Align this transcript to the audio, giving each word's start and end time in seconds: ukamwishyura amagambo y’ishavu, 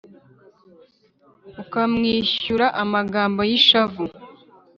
ukamwishyura 1.61 2.65
amagambo 2.83 3.41
y’ishavu, 3.49 4.03